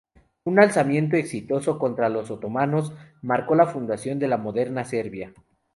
Un 0.45 0.59
alzamiento 0.59 1.15
exitoso 1.15 1.77
contra 1.77 2.09
los 2.09 2.31
otomanos 2.31 2.91
marcó 3.21 3.53
la 3.53 3.67
fundación 3.67 4.17
de 4.17 4.27
la 4.29 4.37
moderna 4.39 4.83
Serbia. 4.83 5.31